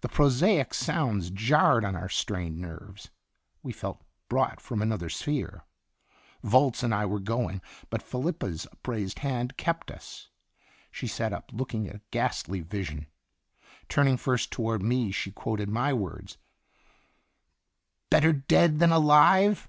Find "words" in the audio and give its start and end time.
15.92-16.38